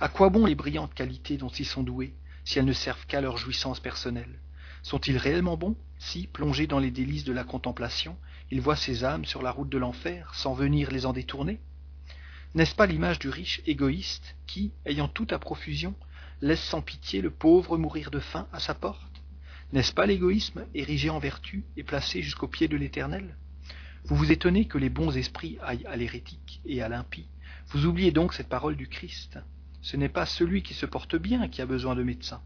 [0.00, 2.14] À quoi bon les brillantes qualités dont ils sont doués,
[2.44, 4.40] si elles ne servent qu'à leur jouissance personnelle?
[4.82, 8.16] Sont-ils réellement bons, si, plongés dans les délices de la contemplation,
[8.50, 11.60] ils voient ces âmes sur la route de l'enfer, sans venir les en détourner
[12.54, 15.94] N'est-ce pas l'image du riche égoïste qui, ayant tout à profusion,
[16.40, 19.22] laisse sans pitié le pauvre mourir de faim à sa porte?
[19.72, 23.36] N'est-ce pas l'égoïsme érigé en vertu et placé jusqu'au pied de l'Éternel?
[24.04, 27.28] Vous vous étonnez que les bons esprits aillent à l'hérétique et à l'impie.
[27.68, 29.38] Vous oubliez donc cette parole du Christ.
[29.82, 32.40] Ce n'est pas celui qui se porte bien qui a besoin de médecin.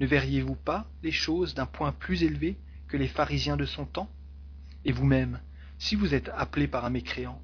[0.00, 4.10] Ne verriez-vous pas les choses d'un point plus élevé que les pharisiens de son temps?
[4.84, 5.40] Et vous-même,
[5.78, 7.40] si vous êtes appelé par un mécréant,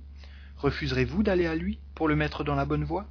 [0.60, 3.06] refuserez-vous d'aller à lui pour le mettre dans la bonne voie?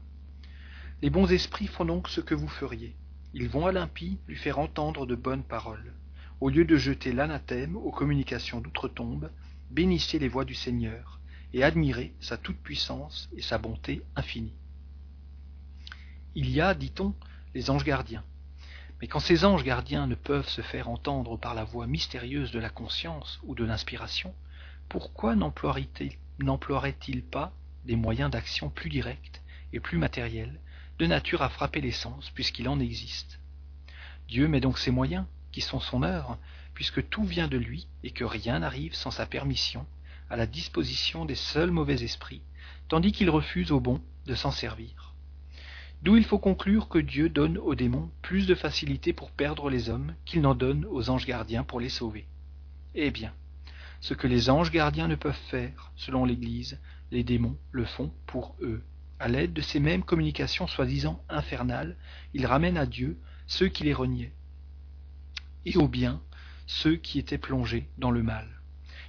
[1.02, 2.96] Les bons esprits font donc ce que vous feriez.
[3.34, 5.94] Ils vont à l'impie lui faire entendre de bonnes paroles.
[6.42, 9.32] Au lieu de jeter l'anathème aux communications d'outre-tombe,
[9.72, 11.20] bénissez les voies du Seigneur,
[11.54, 14.56] et admirez sa toute-puissance et sa bonté infinie.
[16.36, 17.16] Il y a, dit-on,
[17.56, 18.24] les anges gardiens.
[19.02, 22.60] Mais quand ces anges gardiens ne peuvent se faire entendre par la voix mystérieuse de
[22.60, 24.34] la conscience ou de l'inspiration,
[24.90, 27.54] pourquoi n'emploieraient-ils pas
[27.86, 30.60] des moyens d'action plus directs et plus matériels,
[30.98, 33.40] de nature à frapper les sens, puisqu'il en existe?
[34.28, 36.38] Dieu met donc ces moyens, qui sont son œuvre,
[36.74, 39.86] puisque tout vient de lui et que rien n'arrive sans sa permission,
[40.30, 42.42] à la disposition des seuls mauvais esprits,
[42.88, 45.14] tandis qu'il refuse aux bons de s'en servir.
[46.02, 49.90] D'où il faut conclure que Dieu donne aux démons plus de facilité pour perdre les
[49.90, 52.26] hommes qu'il n'en donne aux anges gardiens pour les sauver.
[52.96, 53.34] Eh bien,
[54.02, 56.80] ce que les anges gardiens ne peuvent faire, selon l'Église,
[57.12, 58.84] les démons le font pour eux.
[59.20, 61.98] À l'aide de ces mêmes communications soi-disant infernales,
[62.34, 64.34] ils ramènent à Dieu ceux qui les reniaient,
[65.66, 66.22] et au bien
[66.68, 68.48] ceux qui étaient plongés dans le mal.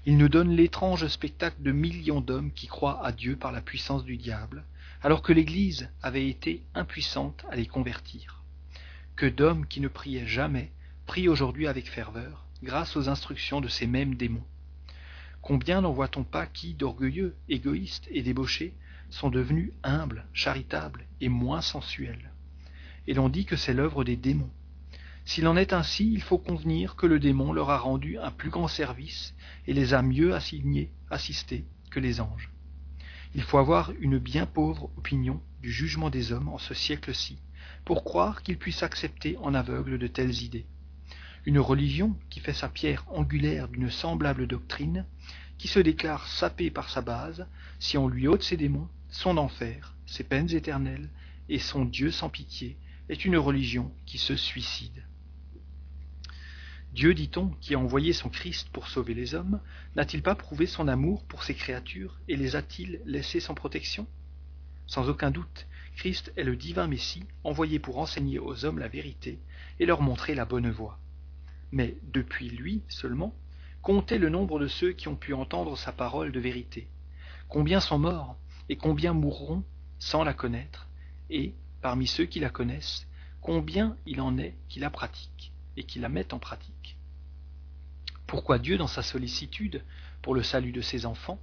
[0.07, 4.05] Il nous donne l'étrange spectacle de millions d'hommes qui croient à Dieu par la puissance
[4.05, 4.65] du diable,
[5.03, 8.43] alors que l'Église avait été impuissante à les convertir.
[9.15, 10.73] Que d'hommes qui ne priaient jamais
[11.07, 14.45] prient aujourd'hui avec ferveur, grâce aux instructions de ces mêmes démons.
[15.43, 18.75] Combien n'en voit-on pas qui, d'orgueilleux, égoïstes et débauchés,
[19.09, 22.33] sont devenus humbles, charitables et moins sensuels?
[23.07, 24.51] Et l'on dit que c'est l'œuvre des démons.
[25.25, 28.51] S'il en est ainsi, il faut convenir que le démon leur a rendu un plus
[28.51, 29.35] grand service
[29.67, 32.51] et les a mieux assignés, assistés que les anges.
[33.35, 37.39] Il faut avoir une bien pauvre opinion du jugement des hommes en ce siècle-ci
[37.85, 40.67] pour croire qu'ils puissent accepter en aveugle de telles idées.
[41.47, 45.07] Une religion qui fait sa pierre angulaire d'une semblable doctrine,
[45.59, 47.47] qui se déclare sapée par sa base,
[47.79, 51.09] si on lui ôte ses démons, son enfer, ses peines éternelles
[51.49, 52.77] et son Dieu sans pitié,
[53.09, 55.05] est une religion qui se suicide.
[56.93, 59.61] Dieu, dit-on, qui a envoyé son Christ pour sauver les hommes,
[59.97, 64.07] n'a-t-il pas prouvé son amour pour ses créatures et les a-t-il laissées sans protection?
[64.87, 65.67] Sans aucun doute,
[65.97, 69.39] Christ est le divin Messie envoyé pour enseigner aux hommes la vérité
[69.79, 70.99] et leur montrer la bonne voie.
[71.73, 73.35] Mais depuis lui seulement,
[73.83, 76.89] comptez le nombre de ceux qui ont pu entendre sa parole de vérité.
[77.49, 78.37] Combien sont morts
[78.69, 79.65] et combien mourront
[79.99, 80.89] sans la connaître,
[81.29, 83.07] et, parmi ceux qui la connaissent,
[83.41, 86.97] combien il en est qui la pratiquent et qui la mettent en pratique?
[88.27, 89.85] Pourquoi Dieu, dans sa sollicitude
[90.23, 91.41] pour le salut de ses enfants,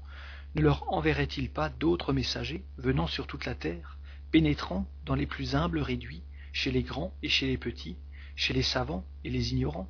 [0.55, 3.97] ne leur enverrait-il pas d'autres messagers venant sur toute la terre,
[4.31, 6.23] pénétrant dans les plus humbles réduits,
[6.53, 7.97] chez les grands et chez les petits,
[8.35, 9.89] chez les savants et les ignorants,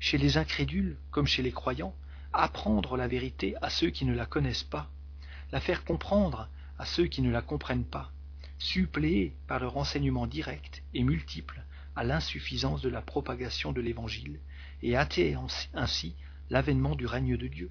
[0.00, 1.94] chez les incrédules comme chez les croyants,
[2.32, 4.90] apprendre la vérité à ceux qui ne la connaissent pas,
[5.52, 8.10] la faire comprendre à ceux qui ne la comprennent pas,
[8.58, 11.64] suppléée par le renseignement direct et multiple
[11.96, 14.40] à l'insuffisance de la propagation de l'Évangile
[14.82, 15.36] et hâter
[15.74, 16.16] ainsi
[16.50, 17.70] l'avènement du règne de Dieu.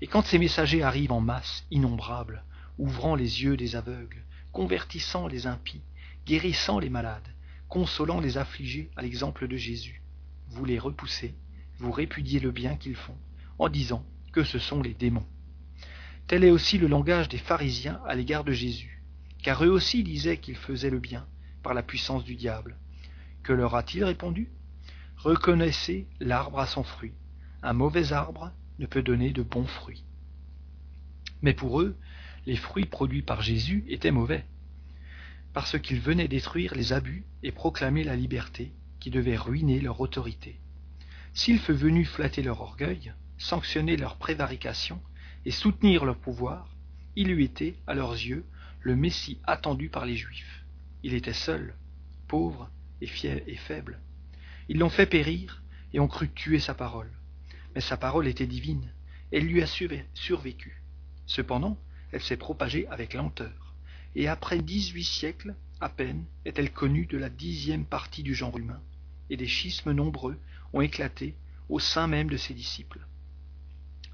[0.00, 2.44] Et quand ces messagers arrivent en masse, innombrables,
[2.78, 5.82] ouvrant les yeux des aveugles, convertissant les impies,
[6.26, 7.28] guérissant les malades,
[7.68, 10.02] consolant les affligés à l'exemple de Jésus,
[10.50, 11.34] vous les repoussez,
[11.78, 13.16] vous répudiez le bien qu'ils font,
[13.58, 15.26] en disant que ce sont les démons.
[16.26, 19.02] Tel est aussi le langage des pharisiens à l'égard de Jésus,
[19.42, 21.26] car eux aussi disaient qu'ils faisaient le bien
[21.62, 22.76] par la puissance du diable.
[23.42, 24.50] Que leur a-t-il répondu?
[25.16, 27.14] Reconnaissez l'arbre à son fruit.
[27.62, 30.04] Un mauvais arbre ne peut donner de bons fruits.
[31.42, 31.96] Mais pour eux,
[32.46, 34.44] les fruits produits par Jésus étaient mauvais,
[35.52, 40.60] parce qu'ils venaient détruire les abus et proclamer la liberté qui devait ruiner leur autorité.
[41.34, 45.00] S'il fut venu flatter leur orgueil, sanctionner leur prévarication
[45.44, 46.74] et soutenir leur pouvoir,
[47.16, 48.44] il eût été, à leurs yeux,
[48.80, 50.64] le Messie attendu par les Juifs.
[51.02, 51.74] Il était seul,
[52.26, 52.70] pauvre
[53.00, 54.00] et, fier et faible.
[54.68, 57.10] Ils l'ont fait périr et ont cru tuer sa parole.
[57.74, 58.92] Mais sa parole était divine,
[59.30, 60.82] elle lui a survécu.
[61.26, 61.78] Cependant,
[62.12, 63.74] elle s'est propagée avec lenteur,
[64.14, 68.82] et après dix-huit siècles à peine est-elle connue de la dixième partie du genre humain,
[69.30, 70.38] et des schismes nombreux
[70.72, 71.36] ont éclaté
[71.68, 73.06] au sein même de ses disciples.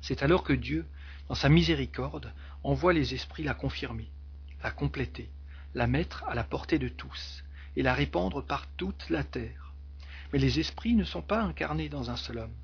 [0.00, 0.86] C'est alors que Dieu,
[1.28, 4.10] dans sa miséricorde, envoie les esprits la confirmer,
[4.62, 5.30] la compléter,
[5.74, 7.44] la mettre à la portée de tous,
[7.76, 9.72] et la répandre par toute la terre.
[10.32, 12.54] Mais les esprits ne sont pas incarnés dans un seul homme,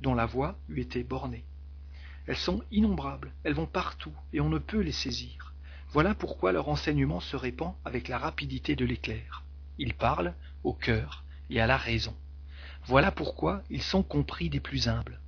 [0.00, 1.44] dont la voix eût été bornée.
[2.26, 5.54] Elles sont innombrables, elles vont partout, et on ne peut les saisir.
[5.90, 9.44] Voilà pourquoi leur enseignement se répand avec la rapidité de l'éclair.
[9.78, 10.34] Ils parlent
[10.64, 12.14] au cœur et à la raison.
[12.84, 15.20] Voilà pourquoi ils sont compris des plus humbles.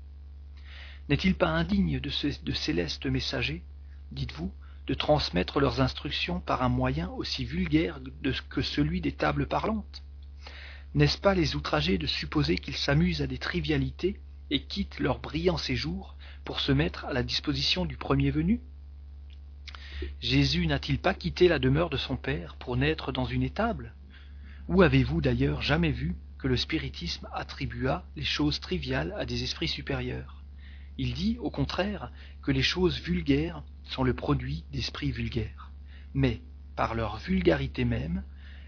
[1.09, 2.11] N'est-il pas indigne de,
[2.43, 3.65] de célestes messagers,
[4.13, 4.53] dites-vous,
[4.87, 8.01] de transmettre leurs instructions par un moyen aussi vulgaire
[8.49, 10.03] que celui des tables parlantes?
[10.95, 15.57] N'est-ce pas les outrager de supposer qu'ils s'amusent à des trivialités et quittent leur brillant
[15.57, 18.61] séjour pour se mettre à la disposition du premier venu?
[20.21, 23.95] Jésus n'a-t-il pas quitté la demeure de son Père pour naître dans une étable?
[24.71, 29.67] Où avez-vous d'ailleurs jamais vu que le spiritisme attribua les choses triviales à des esprits
[29.67, 30.45] supérieurs?
[30.97, 35.73] Il dit, au contraire, que les choses vulgaires sont le produit d'esprits vulgaires.
[36.15, 36.41] Mais,
[36.77, 38.23] par leur vulgarité même,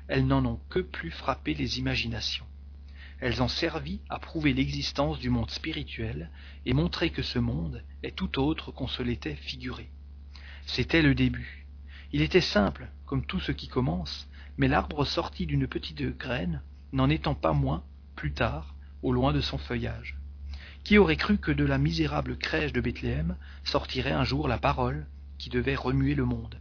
[0.08, 2.46] elles n'en ont que plus frappé les imaginations.
[3.20, 6.32] Elles ont servi à prouver l'existence du monde spirituel
[6.66, 9.88] et montrer que ce monde est tout autre qu'on se l'était figuré.
[10.66, 11.64] C'était le début.
[12.12, 17.08] Il était simple, comme tout ce qui commence, mais l'arbre sorti d'une petite graine, n'en
[17.08, 17.84] étant pas moins,
[18.16, 20.18] plus tard, au loin de son feuillage.
[20.84, 25.06] Qui aurait cru que de la misérable crèche de Bethléem sortirait un jour la parole
[25.38, 26.60] qui devait remuer le monde?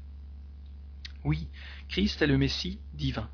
[1.24, 1.48] Oui,
[1.90, 3.30] Christ est le Messie divin.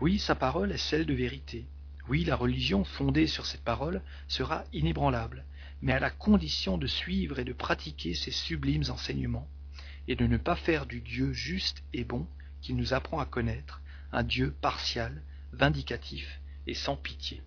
[0.00, 1.66] Oui, sa parole est celle de vérité.
[2.08, 5.44] Oui, la religion fondée sur cette parole sera inébranlable,
[5.80, 9.48] mais à la condition de suivre et de pratiquer ces sublimes enseignements,
[10.08, 12.26] et de ne pas faire du Dieu juste et bon
[12.60, 13.80] qu'il nous apprend à connaître
[14.14, 17.42] un Dieu partial, vindicatif et sans pitié.